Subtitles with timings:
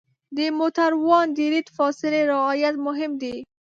[0.37, 3.35] د موټروان د لید فاصلې رعایت مهم دی.